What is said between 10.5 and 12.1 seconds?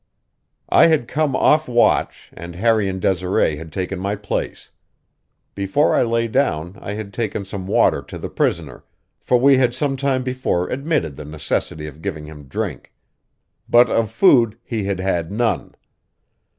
admitted the necessity of